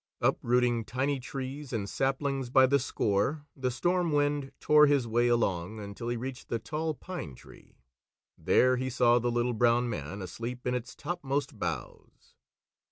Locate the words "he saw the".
8.77-9.29